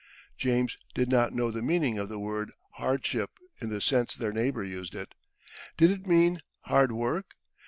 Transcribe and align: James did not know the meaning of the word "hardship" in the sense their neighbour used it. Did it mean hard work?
James 0.35 0.79
did 0.95 1.09
not 1.09 1.31
know 1.31 1.51
the 1.51 1.61
meaning 1.61 1.99
of 1.99 2.09
the 2.09 2.17
word 2.17 2.53
"hardship" 2.77 3.37
in 3.59 3.69
the 3.69 3.79
sense 3.79 4.15
their 4.15 4.31
neighbour 4.33 4.63
used 4.63 4.95
it. 4.95 5.13
Did 5.77 5.91
it 5.91 6.07
mean 6.07 6.39
hard 6.61 6.91
work? 6.91 7.35